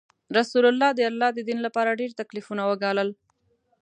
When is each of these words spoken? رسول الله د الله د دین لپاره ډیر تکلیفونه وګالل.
رسول 0.37 0.63
الله 0.71 0.89
د 0.95 0.99
الله 1.09 1.29
د 1.33 1.39
دین 1.47 1.59
لپاره 1.65 1.97
ډیر 1.99 2.11
تکلیفونه 2.19 2.63
وګالل. 2.69 3.09